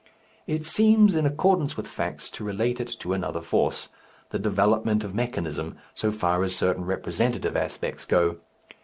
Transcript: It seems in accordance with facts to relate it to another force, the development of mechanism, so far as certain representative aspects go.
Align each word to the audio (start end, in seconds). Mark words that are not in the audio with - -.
It 0.47 0.65
seems 0.65 1.13
in 1.13 1.27
accordance 1.27 1.77
with 1.77 1.87
facts 1.87 2.31
to 2.31 2.43
relate 2.43 2.79
it 2.79 2.87
to 3.01 3.13
another 3.13 3.39
force, 3.39 3.89
the 4.31 4.39
development 4.39 5.03
of 5.03 5.13
mechanism, 5.13 5.75
so 5.93 6.09
far 6.09 6.43
as 6.43 6.55
certain 6.55 6.85
representative 6.85 7.55
aspects 7.55 8.03
go. 8.05 8.37